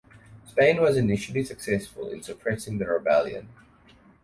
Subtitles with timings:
[0.47, 3.49] Spain was initially successful in suppressing the rebellion.